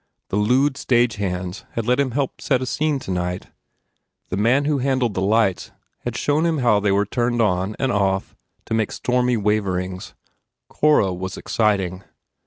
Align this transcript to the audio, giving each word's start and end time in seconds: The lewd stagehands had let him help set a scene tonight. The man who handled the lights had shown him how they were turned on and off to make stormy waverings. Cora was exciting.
The 0.29 0.35
lewd 0.35 0.77
stagehands 0.77 1.63
had 1.73 1.85
let 1.85 1.99
him 1.99 2.09
help 2.09 2.41
set 2.41 2.59
a 2.59 2.65
scene 2.65 2.97
tonight. 2.97 3.49
The 4.29 4.35
man 4.35 4.65
who 4.65 4.79
handled 4.79 5.13
the 5.13 5.21
lights 5.21 5.69
had 5.99 6.17
shown 6.17 6.43
him 6.43 6.57
how 6.57 6.79
they 6.79 6.91
were 6.91 7.05
turned 7.05 7.39
on 7.39 7.75
and 7.77 7.91
off 7.91 8.35
to 8.65 8.73
make 8.73 8.91
stormy 8.91 9.37
waverings. 9.37 10.15
Cora 10.69 11.13
was 11.13 11.37
exciting. 11.37 12.03